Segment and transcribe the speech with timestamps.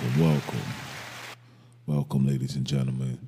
[0.00, 0.60] Welcome, welcome,
[1.84, 2.26] welcome.
[2.26, 3.18] Ladies and gentlemen.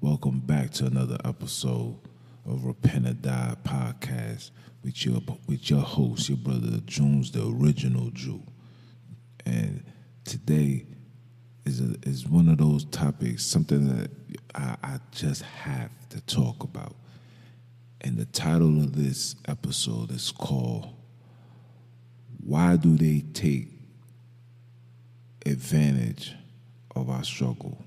[0.00, 1.96] Welcome back to another episode
[2.44, 4.50] of Repent or Die podcast
[4.82, 8.42] with your with your host, your brother Jones, the original Jew.
[9.44, 9.84] And
[10.24, 10.86] today
[11.64, 14.10] is a, is one of those topics, something that
[14.52, 16.96] I, I just have to talk about.
[18.00, 20.88] And the title of this episode is called
[22.40, 23.75] Why Do They Take
[25.46, 26.34] Advantage
[26.96, 27.78] of Our Struggle?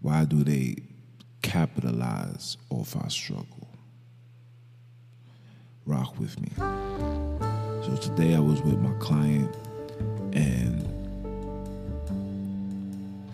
[0.00, 0.76] Why do they
[1.42, 3.68] capitalize off our struggle?
[5.86, 6.50] Rock with me.
[6.56, 9.54] So today I was with my client
[10.32, 10.84] and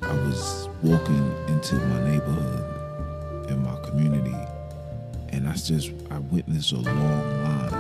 [0.02, 4.36] I was walking into my neighborhood in my community
[5.30, 7.74] and I just I witnessed a long line.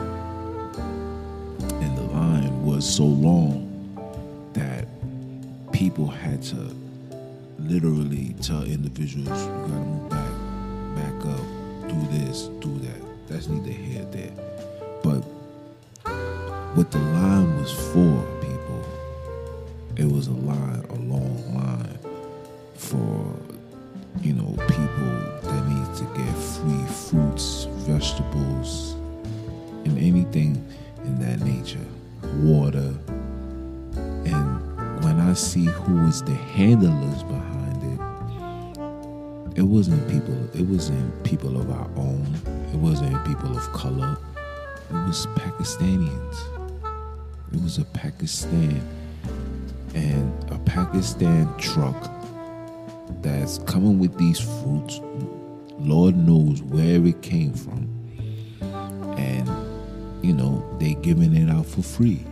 [1.82, 3.70] And the line was so long
[4.54, 4.88] that
[5.84, 6.74] people had to
[7.58, 10.34] literally tell individuals, you gotta move back,
[10.96, 11.46] back up,
[11.90, 13.28] do this, do that.
[13.28, 14.32] That's neither here nor there.
[15.02, 15.20] But
[16.74, 18.82] what the line was for, people,
[19.96, 21.73] it was a line, a long line
[35.34, 41.72] I see who was the handlers behind it, it wasn't people, it wasn't people of
[41.72, 42.24] our own,
[42.72, 44.16] it wasn't people of color,
[44.90, 46.38] it was Pakistanians.
[47.52, 48.80] It was a Pakistan
[49.96, 52.12] and a Pakistan truck
[53.20, 55.00] that's coming with these fruits.
[55.80, 57.88] Lord knows where it came from.
[59.18, 59.48] And,
[60.24, 62.24] you know, they giving it out for free.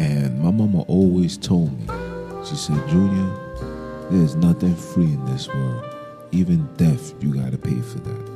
[0.00, 1.86] And my mama always told me,
[2.48, 3.36] she said, Junior,
[4.10, 5.84] there's nothing free in this world.
[6.32, 8.30] Even death, you gotta pay for that.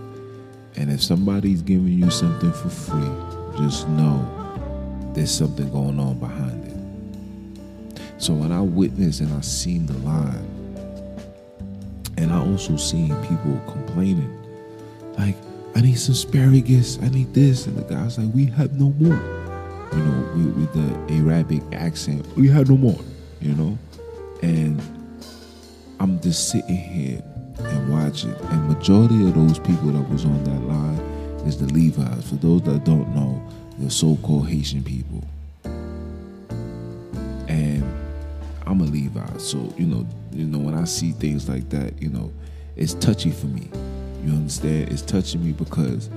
[0.77, 4.31] And if somebody's giving you something for free, just know
[5.15, 8.03] there's something going on behind it.
[8.19, 10.51] So when I witnessed and I seen the line,
[12.19, 14.39] and I also seen people complaining,
[15.17, 15.37] like,
[15.75, 19.44] I need some asparagus, I need this, and the guy's like, we have no more.
[19.95, 23.01] You know, with, with the Arabic accent, we have no more.
[23.41, 23.79] You know,
[24.43, 24.81] and
[26.01, 27.23] I'm just sitting here
[27.59, 30.99] and watching, and majority of those people that was on that line
[31.47, 32.29] is the Levites.
[32.31, 33.43] For those that don't know,
[33.79, 35.23] the so-called Haitian people.
[37.49, 37.85] And
[38.67, 42.09] I'm a Levi, so you know, you know, when I see things like that, you
[42.09, 42.33] know,
[42.77, 43.69] it's touchy for me.
[44.25, 44.91] You understand?
[44.91, 46.09] It's touching me because,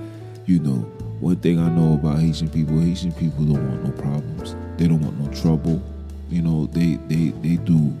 [0.48, 0.78] you know,
[1.20, 4.56] one thing I know about Haitian people, Haitian people don't want no problems.
[4.78, 5.82] They don't want no trouble.
[6.30, 7.94] You know, they they they do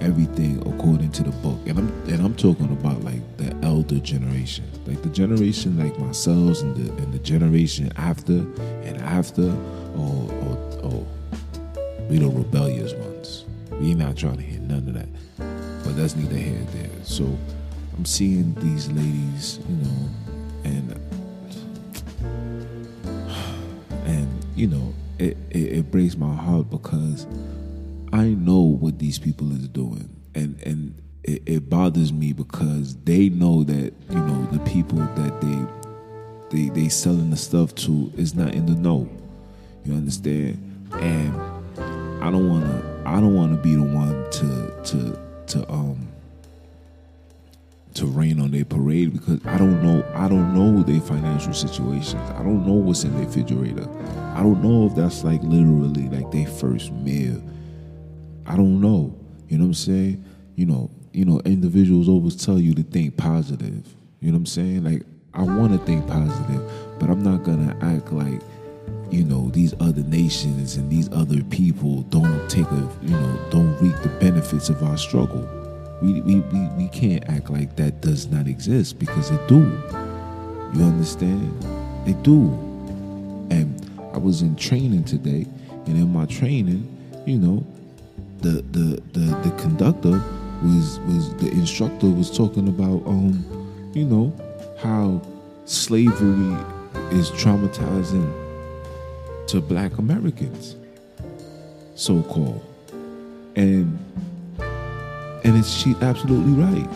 [0.00, 1.58] everything according to the book.
[1.66, 4.64] And I'm and I'm talking about like the elder generation.
[4.86, 8.34] Like the generation like myself and the and the generation after
[8.86, 9.50] and after
[9.96, 11.06] or or, or
[12.08, 13.46] we the rebellious ones.
[13.72, 15.08] We not trying to hear none of that.
[15.84, 16.90] But that's neither here nor there.
[17.02, 17.36] So
[17.96, 20.08] I'm seeing these ladies, you know,
[20.64, 21.19] and
[24.60, 27.26] you know, it, it, it breaks my heart because
[28.12, 33.30] I know what these people is doing, and and it, it, bothers me because they
[33.30, 38.34] know that you know the people that they they they selling the stuff to is
[38.34, 39.08] not in the know.
[39.86, 40.58] You understand?
[40.92, 41.34] And
[42.22, 46.09] I don't wanna I don't wanna be the one to to to um
[48.00, 52.30] to rain on their parade because I don't know I don't know their financial situations.
[52.30, 53.86] I don't know what's in their refrigerator.
[54.34, 57.42] I don't know if that's like literally like their first meal.
[58.46, 59.14] I don't know.
[59.48, 60.24] You know what I'm saying?
[60.56, 63.86] You know, you know, individuals always tell you to think positive.
[64.20, 64.84] You know what I'm saying?
[64.84, 65.02] Like
[65.34, 66.62] I want to think positive,
[66.98, 68.40] but I'm not gonna act like
[69.10, 73.76] you know these other nations and these other people don't take a you know don't
[73.82, 75.59] reap the benefits of our struggle.
[76.02, 79.60] We we we, we can't act like that does not exist because it do.
[80.74, 81.64] You understand?
[82.06, 82.48] It do.
[83.50, 85.46] And I was in training today,
[85.86, 86.86] and in my training,
[87.26, 87.66] you know,
[88.38, 90.22] the the the, the conductor
[90.62, 93.44] was was the instructor was talking about um
[93.94, 94.32] you know
[94.78, 95.20] how
[95.64, 96.56] slavery
[97.12, 98.30] is traumatizing
[99.46, 100.76] to black Americans
[101.94, 102.64] so called
[103.56, 103.98] and
[105.44, 106.88] and it's she absolutely right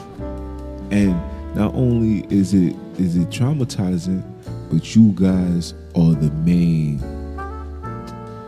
[0.90, 1.14] and
[1.54, 4.22] not only is it is it traumatizing
[4.70, 6.98] but you guys are the main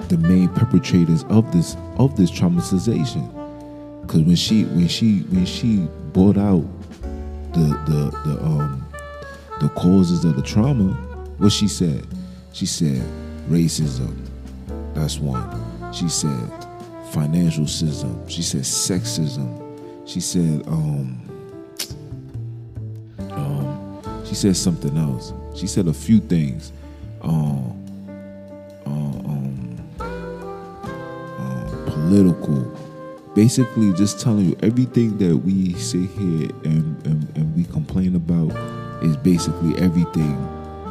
[0.08, 3.32] the main perpetrators of this of this traumatization.
[4.02, 6.64] Because when she when she when she brought out
[7.52, 8.86] the the the um
[9.60, 10.92] the causes of the trauma,
[11.38, 12.06] what she said,
[12.52, 13.02] she said
[13.48, 14.16] racism.
[14.94, 15.92] That's one.
[15.92, 16.50] She said
[17.12, 18.28] financial system.
[18.28, 19.65] She said sexism.
[20.06, 21.20] She said um
[23.30, 25.32] um she said something else.
[25.54, 26.72] She said a few things.
[27.22, 27.82] Um
[28.86, 29.86] um,
[31.38, 32.76] um political
[33.36, 38.50] basically just telling you everything that we sit here and, and, and we complain about
[39.02, 40.34] is basically everything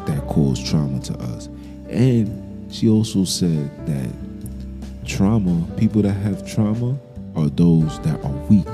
[0.06, 1.48] that caused trauma to us.
[1.90, 4.14] And she also said that
[5.08, 7.00] trauma, people that have trauma,
[7.36, 8.68] are those that are weak.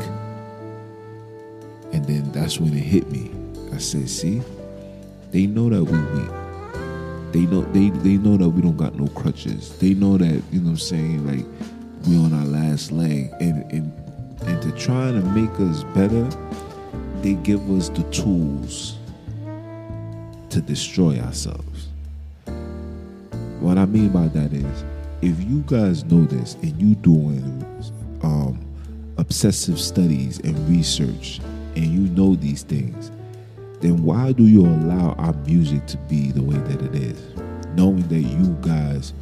[1.93, 3.31] And then that's when it hit me.
[3.73, 4.41] I said, see,
[5.31, 6.31] they know that we weak.
[7.31, 9.77] They know they they know that we don't got no crutches.
[9.77, 11.45] They know that, you know what I'm saying, like
[12.07, 13.31] we on our last leg.
[13.39, 13.93] And and
[14.41, 16.27] and to try to make us better,
[17.21, 18.97] they give us the tools
[20.49, 21.87] to destroy ourselves.
[23.61, 24.83] What I mean by that is,
[25.21, 27.63] if you guys know this and you doing
[28.23, 28.59] um,
[29.17, 31.39] obsessive studies and research,
[31.75, 33.11] and you know these things,
[33.79, 37.19] then why do you allow our music to be the way that it is,
[37.75, 39.13] knowing that you guys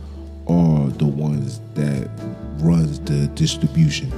[0.47, 2.09] are the ones that
[2.59, 4.11] runs the distribution.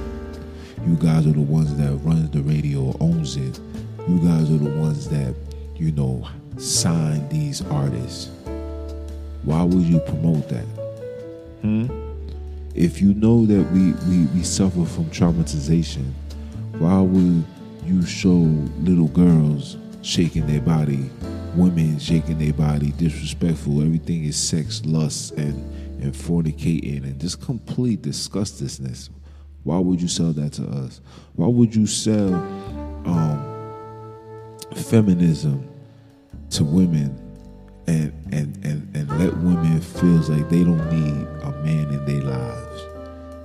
[0.86, 3.60] You guys are the ones that runs the radio, owns it.
[4.08, 5.34] You guys are the ones that,
[5.76, 6.26] you know,
[6.56, 8.30] sign these artists.
[9.44, 10.64] Why would you promote that?
[11.60, 11.86] Hmm?
[12.74, 16.10] If you know that we, we, we suffer from traumatization,
[16.78, 17.44] why would
[17.84, 18.48] you show
[18.80, 21.10] little girls shaking their body,
[21.54, 25.54] women shaking their body, disrespectful, everything is sex, lust, and,
[26.02, 29.10] and fornicating, and just complete disgustingness.
[29.64, 31.00] Why would you sell that to us?
[31.34, 32.34] Why would you sell
[33.04, 35.68] um, feminism
[36.50, 37.18] to women
[37.86, 42.22] and, and, and, and let women feel like they don't need a man in their
[42.22, 42.91] lives?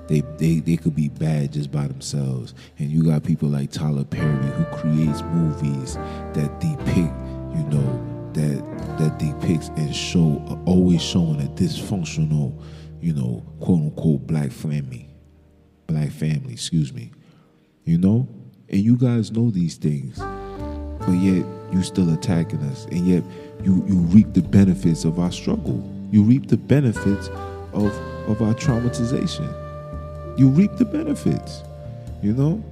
[0.08, 2.54] They, they, they could be bad just by themselves.
[2.80, 5.96] And you got people like Tyler Perry who creates movies
[6.34, 7.14] that depict,
[7.56, 12.58] you know, that that depicts and show always showing a dysfunctional,
[13.02, 15.10] you know, quote unquote black family.
[15.88, 17.12] Black family, excuse me.
[17.84, 18.28] You know?
[18.70, 20.20] And you guys know these things.
[20.20, 22.86] But yet you still attacking us.
[22.86, 23.24] And yet
[23.64, 25.84] you, you reap the benefits of our struggle.
[26.12, 27.28] You reap the benefits
[27.74, 27.94] of,
[28.28, 29.67] of our traumatization
[30.38, 31.64] you reap the benefits.
[32.22, 32.64] You know,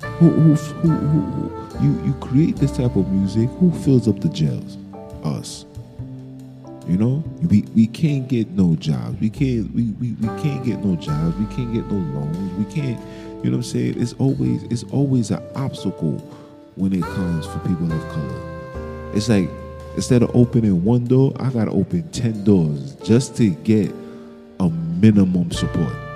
[0.00, 3.48] who, who, who, who, you you create this type of music.
[3.58, 4.76] Who fills up the jails?
[5.24, 5.64] Us.
[6.86, 9.20] You know, we, we can't get no jobs.
[9.20, 11.36] We can't we, we, we can't get no jobs.
[11.36, 12.52] We can't get no loans.
[12.54, 13.00] We can't.
[13.44, 14.00] You know what I'm saying?
[14.00, 16.18] It's always it's always an obstacle
[16.76, 19.12] when it comes for people of color.
[19.14, 19.48] It's like
[19.96, 23.94] instead of opening one door, I gotta open ten doors just to get
[24.58, 26.09] a minimum support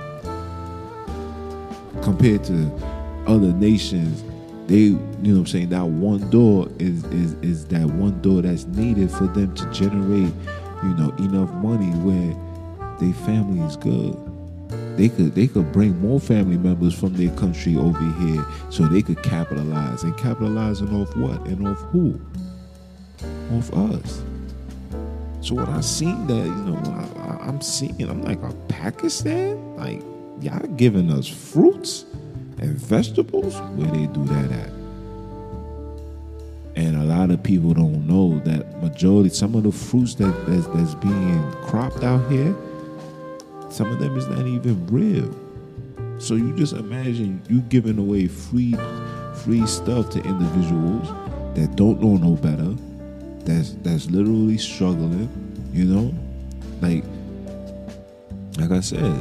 [2.02, 2.70] compared to
[3.26, 4.22] other nations,
[4.66, 8.42] they you know what I'm saying that one door is is is that one door
[8.42, 10.32] that's needed for them to generate
[10.82, 12.34] you know enough money where
[13.00, 14.16] their family is good.
[14.96, 19.02] They could they could bring more family members from their country over here so they
[19.02, 22.20] could capitalize and capitalizing off what and off who?
[23.52, 24.22] Off us.
[25.44, 26.80] So when I seen that, you know,
[27.18, 30.00] I, am seeing, I'm like, a Pakistan, like
[30.40, 32.04] y'all giving us fruits
[32.58, 33.54] and vegetables?
[33.76, 34.70] Where they do that at?
[36.76, 40.66] And a lot of people don't know that majority, some of the fruits that that's,
[40.68, 42.54] that's being cropped out here,
[43.70, 45.32] some of them is not even real.
[46.18, 48.74] So you just imagine you giving away free,
[49.44, 51.08] free stuff to individuals
[51.54, 52.74] that don't know no better,
[53.44, 55.28] that's that's literally struggling,
[55.72, 56.14] you know,
[56.80, 57.04] like
[58.58, 59.12] like I said,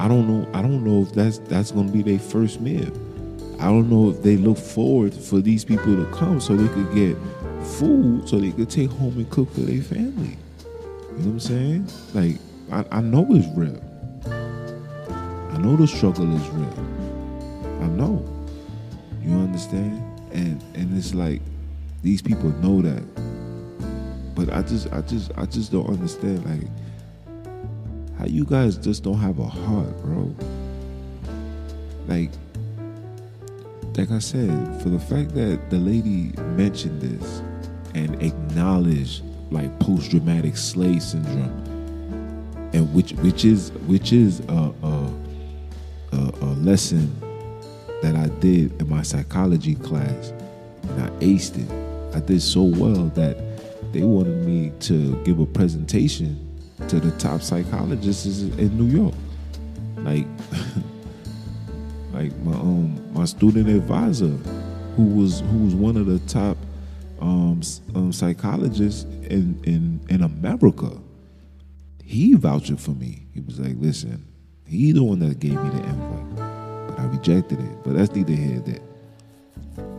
[0.00, 0.48] I don't know.
[0.54, 2.90] I don't know if that's that's going to be their first meal.
[3.60, 6.94] I don't know if they look forward for these people to come so they could
[6.94, 7.18] get
[7.62, 10.38] food so they could take home and cook for their family.
[10.58, 11.88] You know what I'm saying?
[12.14, 12.38] Like
[12.72, 13.78] I, I know it's real.
[15.52, 17.82] I know the struggle is real.
[17.82, 18.24] I know.
[19.22, 20.02] You understand?
[20.32, 21.42] And and it's like
[22.02, 23.04] these people know that.
[24.34, 26.70] But I just I just I just don't understand like
[28.20, 30.34] how you guys just don't have a heart, bro?
[32.06, 32.30] Like,
[33.96, 37.40] like I said, for the fact that the lady mentioned this
[37.94, 41.64] and acknowledged like post-traumatic slave syndrome,
[42.74, 45.12] and which which is which is a, a,
[46.12, 47.10] a, a lesson
[48.02, 50.34] that I did in my psychology class,
[50.82, 52.14] and I aced it.
[52.14, 53.38] I did so well that
[53.94, 56.49] they wanted me to give a presentation
[56.88, 59.14] to the top psychologists in New York.
[59.98, 60.26] Like,
[62.12, 64.36] like my um my student advisor,
[64.96, 66.56] who was who was one of the top
[67.20, 67.60] um,
[67.94, 70.90] um psychologists in in in America.
[72.02, 73.26] He vouched for me.
[73.32, 74.26] He was like, "Listen,
[74.66, 76.36] he the one that gave me the invite,
[76.88, 77.84] but I rejected it.
[77.84, 79.89] But that's neither here nor there."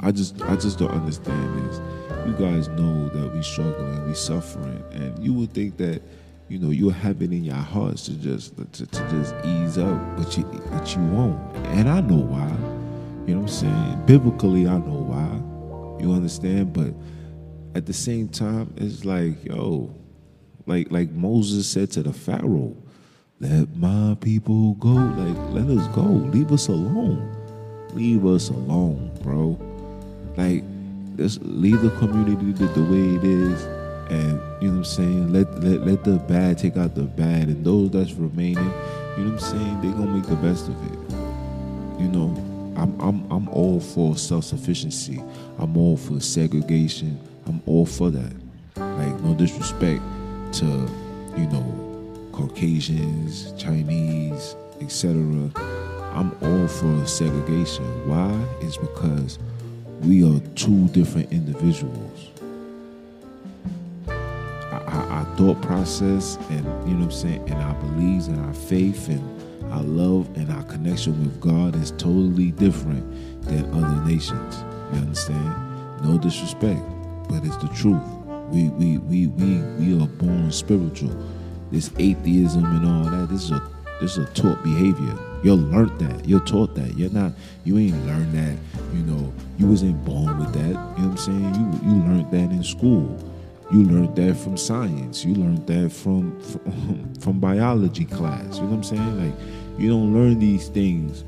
[0.00, 1.80] I just I just don't understand this.
[2.26, 6.02] You guys know that we struggling, we suffering, and you would think that
[6.48, 10.16] you know you have it in your hearts to just to, to just ease up,
[10.16, 11.56] but you but you won't.
[11.68, 12.48] And I know why.
[13.26, 14.02] You know what I'm saying?
[14.06, 16.02] Biblically, I know why.
[16.02, 16.72] You understand?
[16.72, 16.94] But
[17.74, 19.94] at the same time, it's like, yo,
[20.66, 22.76] like like Moses said to the Pharaoh,
[23.40, 24.88] let my people go.
[24.88, 26.02] Like, let us go.
[26.02, 27.34] Leave us alone.
[27.94, 29.67] Leave us alone, bro.
[30.38, 30.62] Like,
[31.16, 33.64] just leave the community the, the way it is,
[34.08, 35.32] and you know what I'm saying.
[35.32, 38.72] Let let let the bad take out the bad, and those that's remaining,
[39.16, 39.80] you know what I'm saying.
[39.82, 40.98] They gonna make the best of it.
[42.00, 42.28] You know,
[42.76, 45.20] I'm I'm I'm all for self sufficiency.
[45.58, 47.18] I'm all for segregation.
[47.46, 48.32] I'm all for that.
[48.76, 50.00] Like no disrespect
[50.52, 50.66] to
[51.36, 55.50] you know Caucasians, Chinese, etc.
[56.14, 57.84] I'm all for segregation.
[58.08, 58.30] Why?
[58.60, 59.40] It's because
[60.02, 62.30] we are two different individuals.
[64.08, 68.54] Our, our, thought process and you know what I'm saying, and our beliefs and our
[68.54, 73.04] faith and our love and our connection with God is totally different
[73.44, 74.56] than other nations.
[74.92, 76.02] You understand?
[76.02, 76.80] No disrespect,
[77.28, 78.02] but it's the truth.
[78.50, 81.14] We we we we we are born spiritual.
[81.70, 83.68] This atheism and all that, this is a
[84.00, 85.27] this is a taught behavior.
[85.42, 86.28] You're learned that.
[86.28, 86.96] You're taught that.
[86.96, 87.32] You're not.
[87.64, 88.56] You ain't learned that.
[88.94, 89.32] You know.
[89.58, 90.68] You wasn't born with that.
[90.68, 91.54] You know what I'm saying?
[91.54, 93.18] You you learned that in school.
[93.70, 95.24] You learned that from science.
[95.24, 98.56] You learned that from from, from biology class.
[98.56, 99.24] You know what I'm saying?
[99.24, 99.34] Like
[99.78, 101.24] you don't learn these things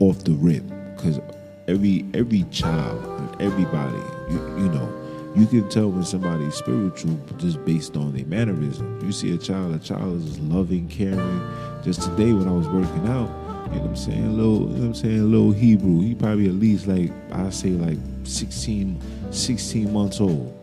[0.00, 0.62] off the rip
[0.96, 1.20] because
[1.66, 3.98] every every child and everybody
[4.30, 4.97] you, you know
[5.38, 8.98] you can tell when somebody's spiritual just based on their mannerism.
[9.04, 11.40] You see a child, a child is loving, caring.
[11.84, 13.28] Just today when I was working out,
[13.70, 16.00] you know what I'm saying, a little, you know what I'm saying, a little Hebrew.
[16.00, 20.54] He probably at least like I say like 16, 16 months old.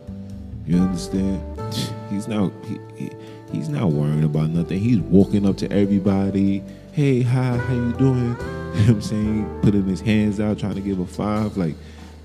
[0.66, 1.40] You understand?
[2.10, 3.10] He's not he, he,
[3.52, 4.78] he's not worrying about nothing.
[4.78, 6.62] He's walking up to everybody.
[6.92, 8.36] Hey, hi, how you doing?
[8.76, 9.60] You know what I'm saying?
[9.62, 11.56] Putting his hands out, trying to give a five.
[11.56, 11.76] Like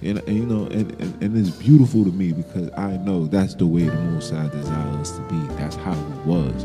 [0.01, 3.53] and, and you know, and, and, and, it's beautiful to me because I know that's
[3.53, 5.37] the way the Most High desires us to be.
[5.55, 6.63] That's how it was.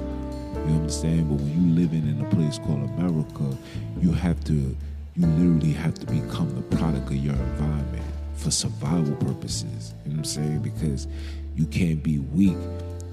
[0.55, 1.29] You understand?
[1.29, 3.57] But when you living in a place called America,
[4.01, 9.15] you have to, you literally have to become the product of your environment for survival
[9.17, 9.95] purposes.
[10.05, 10.59] You know what I'm saying?
[10.61, 11.07] Because
[11.55, 12.57] you can't be weak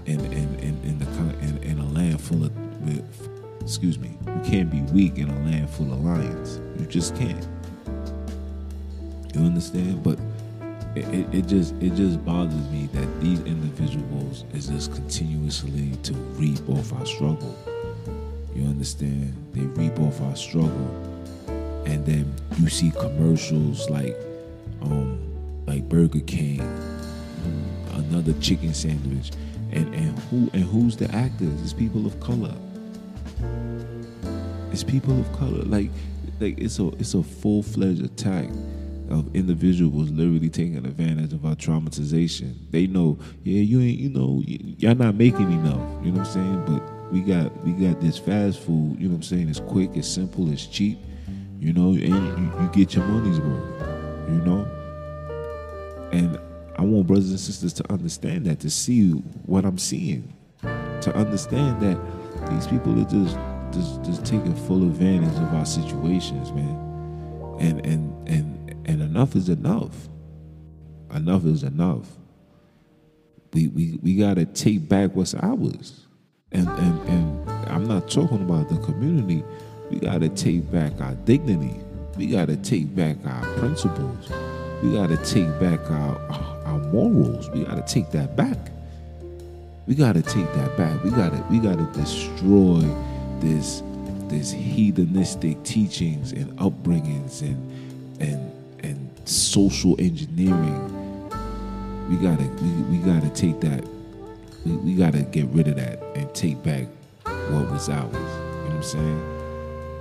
[0.05, 1.07] in in in, in the
[1.41, 3.29] in, in a land full of with,
[3.61, 6.59] excuse me, you can't be weak in a land full of lions.
[6.79, 7.47] You just can't.
[9.33, 10.03] You understand?
[10.03, 10.19] But
[10.95, 16.13] it, it, it, just it just bothers me that these individuals is just continuously to
[16.13, 17.57] reap off our struggle.
[18.55, 19.33] You understand?
[19.53, 20.87] They reap off our struggle,
[21.87, 24.15] and then you see commercials like
[24.83, 25.19] um
[25.65, 26.61] like Burger King,
[27.93, 29.31] another chicken sandwich,
[29.71, 31.59] and and who and who's the actors?
[31.63, 32.53] It's people of color.
[34.71, 35.63] It's people of color.
[35.63, 35.89] Like
[36.39, 38.49] like it's a it's a full fledged attack
[39.13, 42.55] of individuals literally taking advantage of our traumatization.
[42.71, 45.79] They know, yeah, you ain't, you know, y'all not making enough.
[46.03, 46.65] You know what I'm saying?
[46.65, 48.97] But we got we got this fast food.
[48.99, 49.49] You know what I'm saying?
[49.49, 50.97] It's quick, it's simple, it's cheap.
[51.59, 54.29] You know, and you, you get your money's worth.
[54.29, 54.67] You know,
[56.11, 56.39] and
[56.75, 61.81] I want brothers and sisters to understand that, to see what I'm seeing, to understand
[61.81, 61.99] that
[62.49, 63.37] these people are just
[63.71, 67.57] just just taking full advantage of our situations, man.
[67.59, 70.09] And and and and enough is enough.
[71.13, 72.07] Enough is enough.
[73.53, 76.07] We we, we gotta take back what's ours.
[76.51, 79.43] And and and I'm not talking about the community.
[79.89, 81.79] We gotta take back our dignity.
[82.17, 84.29] We gotta take back our principles.
[84.81, 86.17] We gotta take back our
[86.65, 87.49] our morals.
[87.51, 88.57] We gotta take that back.
[89.85, 91.03] We gotta take that back.
[91.03, 92.81] We gotta we gotta destroy
[93.39, 93.83] this
[94.29, 98.51] this hedonistic teachings and upbringings and and
[99.25, 101.29] social engineering.
[102.09, 103.83] We gotta we, we gotta take that
[104.65, 106.87] we, we got to get rid of that and take back
[107.23, 108.13] what was ours.
[108.13, 109.29] You know what I'm saying?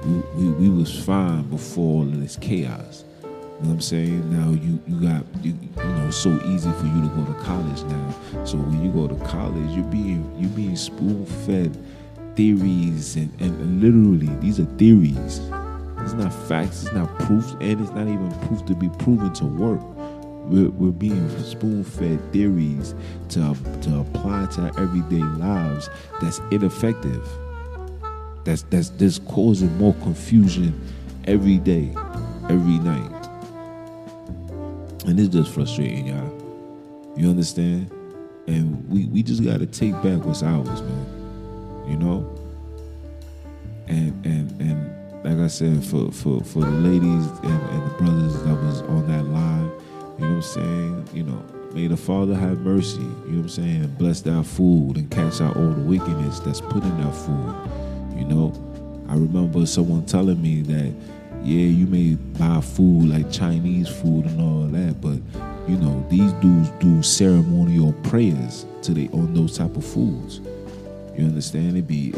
[0.05, 3.05] We, we, we was fine before all of this chaos.
[3.23, 4.31] You know what I'm saying?
[4.31, 7.83] Now you you got you, you know so easy for you to go to college
[7.85, 8.45] now.
[8.45, 11.77] So when you go to college, you're being you're being spoon fed
[12.35, 15.41] theories and, and, and literally these are theories.
[16.13, 19.47] It's not facts, it's not proof, and it's not even proof to be proven to
[19.47, 19.81] work.
[20.45, 22.95] We're, we're being spoon fed theories
[23.31, 25.89] to, to apply to our everyday lives
[26.21, 27.27] that's ineffective.
[28.45, 30.79] That's, that's just causing more confusion
[31.25, 31.95] every day,
[32.51, 33.11] every night.
[35.07, 37.15] And it's just frustrating, y'all.
[37.17, 37.91] You understand?
[38.49, 41.87] And we, we just got to take back what's ours, man.
[41.89, 42.39] You know?
[43.89, 48.43] And, and, and, like I said, for, for, for the ladies and, and the brothers
[48.43, 49.71] that was on that line,
[50.19, 51.09] you know what I'm saying?
[51.13, 53.87] You know, may the Father have mercy, you know what I'm saying?
[53.99, 58.19] Bless that food and cast out all the wickedness that's put in that food.
[58.19, 58.53] You know,
[59.09, 60.93] I remember someone telling me that,
[61.45, 65.19] yeah, you may buy food like Chinese food and all that, but
[65.69, 70.41] you know, these dudes do ceremonial prayers to they on those type of foods.
[71.17, 71.71] You understand?
[71.71, 72.11] It'd be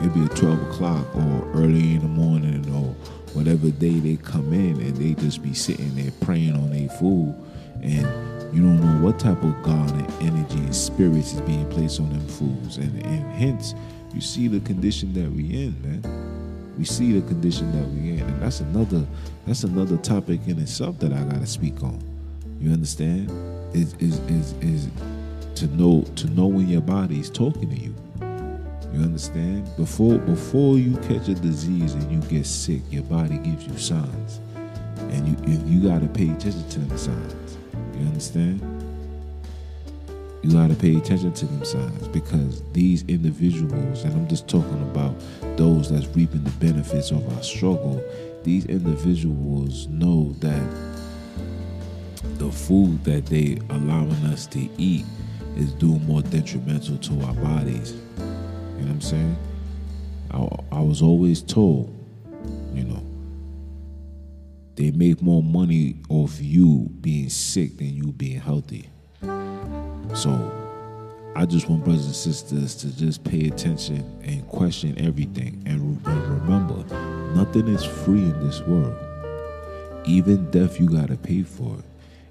[0.00, 2.94] it'd be twelve o'clock or early in the morning or
[3.34, 7.34] whatever day they come in and they just be sitting there praying on their food
[7.82, 8.06] and
[8.54, 12.10] you don't know what type of God and energy and spirits is being placed on
[12.10, 12.76] them fools.
[12.76, 13.74] And and hence
[14.14, 16.74] you see the condition that we in, man.
[16.78, 18.20] We see the condition that we in.
[18.20, 19.06] And that's another
[19.46, 22.02] that's another topic in itself that I gotta speak on.
[22.60, 23.30] You understand?
[23.74, 24.88] Is is is is
[25.56, 27.94] to know to know when your body is talking to you.
[28.92, 29.74] You understand?
[29.76, 34.40] Before before you catch a disease and you get sick, your body gives you signs,
[34.96, 37.56] and you you, you got to pay attention to them signs.
[37.98, 38.60] You understand?
[40.42, 44.82] You got to pay attention to them signs because these individuals, and I'm just talking
[44.82, 45.14] about
[45.56, 48.02] those that's reaping the benefits of our struggle.
[48.42, 50.68] These individuals know that
[52.38, 55.06] the food that they allowing us to eat
[55.56, 57.94] is doing more detrimental to our bodies
[58.82, 59.36] know what I'm saying?
[60.30, 61.94] I, I was always told,
[62.72, 63.02] you know,
[64.76, 68.88] they make more money off you being sick than you being healthy.
[70.14, 70.62] So
[71.34, 75.62] I just want brothers and sisters to just pay attention and question everything.
[75.66, 76.84] And, and remember,
[77.34, 78.96] nothing is free in this world.
[80.06, 81.84] Even death, you got to pay for it.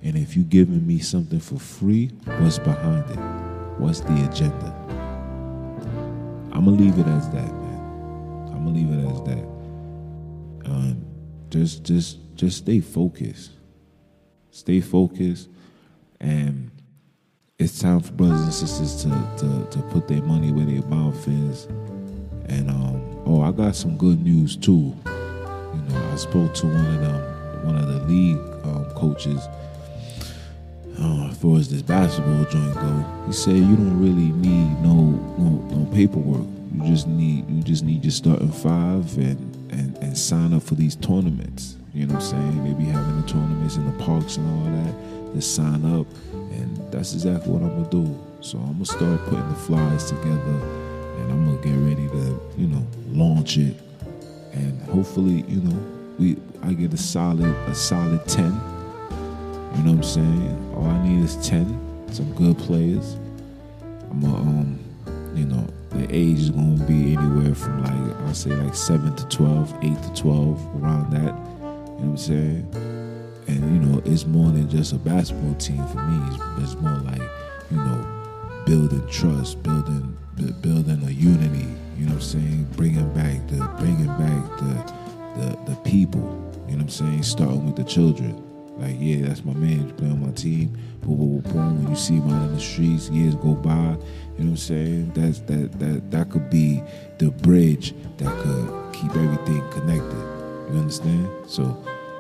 [0.03, 3.19] And if you giving me something for free, what's behind it?
[3.79, 4.80] What's the agenda?
[6.53, 8.51] I'm gonna leave it as that, man.
[8.53, 10.69] I'm gonna leave it as that.
[10.69, 11.05] Um,
[11.49, 13.51] just, just, just stay focused.
[14.51, 15.49] Stay focused,
[16.19, 16.69] and
[17.57, 21.25] it's time for brothers and sisters to to, to put their money where their mouth
[21.27, 21.65] is.
[22.47, 24.93] And um, oh, I got some good news too.
[25.05, 29.41] You know, I spoke to one of them, one of the league um, coaches.
[31.01, 34.93] Uh, as far as this basketball joint go, he said you don't really need no,
[35.39, 36.45] no no paperwork.
[36.75, 40.75] You just need you just need your starting five and, and and sign up for
[40.75, 41.77] these tournaments.
[41.95, 42.63] You know what I'm saying?
[42.63, 45.33] They be having the tournaments in the parks and all that.
[45.33, 48.19] Just sign up, and that's exactly what I'm gonna do.
[48.41, 50.57] So I'm gonna start putting the flyers together,
[51.17, 53.75] and I'm gonna get ready to you know launch it,
[54.53, 55.79] and hopefully you know
[56.19, 58.53] we I get a solid a solid ten
[59.75, 60.73] you know what I'm saying?
[60.75, 63.15] All I need is 10, some good players.
[64.11, 64.79] I'm a, um,
[65.33, 69.15] you know, the age is going to be anywhere from like, I'll say like 7
[69.15, 71.19] to 12, 8 to 12, around that.
[71.23, 72.71] You know what I'm saying?
[73.47, 76.35] And, you know, it's more than just a basketball team for me.
[76.57, 77.21] It's, it's more like,
[77.69, 80.17] you know, building trust, building
[80.61, 82.67] building a unity, you know what I'm saying?
[82.75, 84.93] Bringing back the, bringing back the,
[85.39, 86.21] the, the people,
[86.67, 87.23] you know what I'm saying?
[87.23, 88.41] Starting with the children
[88.81, 89.83] like, yeah, that's my man.
[89.83, 90.77] He's playing on my team.
[91.01, 91.83] Boom, boom, boom, boom.
[91.83, 93.71] When you see him out in the streets, years go by.
[93.71, 95.11] You know what I'm saying?
[95.13, 96.81] That's that that that could be
[97.19, 100.19] the bridge that could keep everything connected.
[100.71, 101.29] You understand?
[101.47, 101.61] So,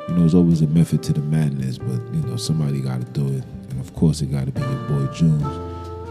[0.07, 3.07] you know, there's always a method to the madness, but you know, somebody got to
[3.11, 5.41] do it, and of course, it got to be your boy Junes.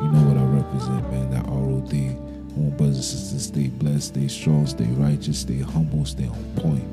[0.01, 1.31] You know what I represent, man.
[1.31, 2.31] That ROD.
[2.57, 6.85] Want brothers and sisters stay blessed, stay strong, stay righteous, stay humble, stay on point.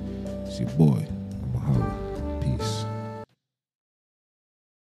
[0.46, 1.04] It's your boy.
[1.44, 2.42] I'm a holler.
[2.42, 2.87] Peace.